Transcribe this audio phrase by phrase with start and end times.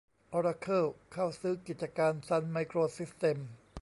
[0.33, 3.49] ออราเคิลเข้าซื้อกิจการซันไมโครซิสเต็มส์